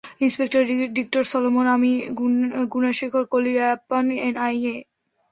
[0.19, 0.61] Inspector
[0.95, 1.91] Victor Solomon, আমি
[2.73, 4.75] Gunasekara Koliappan, NIA.